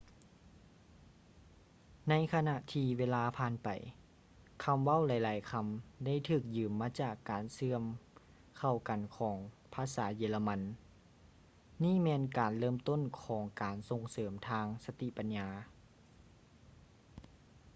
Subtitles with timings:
[2.09, 3.69] ໃນຂະນະທີ່ເວລາຜ່ານໄປ
[4.63, 5.65] ຄຳເວົ້າຫຼາຍໆຄຳ
[6.05, 7.83] ໄດ້ຖືກຢືມມາຈາກການເຊື່ອມ
[8.59, 9.37] ເຂົ້າກັນຂອງ
[9.73, 10.59] ພາສາເຢຍລະມັນ
[11.83, 15.47] ນີ້ແມ່ນການເລີ່ມຕົ້ນຂອງການສົ່ງເສີມທາງສະຕິປັນຍາ